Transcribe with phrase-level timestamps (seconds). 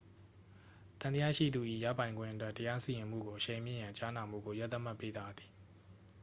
[1.01, 5.51] သံသယရှိသူ၏ရပိုင်ခွင့်အတွက် တရားစီရင်မှုကိုအရှိန်မြှင့်ရန် ကြားနာမှုကို ရက်သတ်မှတ်ပေးပါသည်